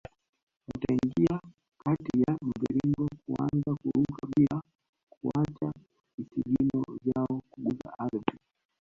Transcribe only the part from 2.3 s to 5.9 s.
mviringo kuanza kuruka bila kuacha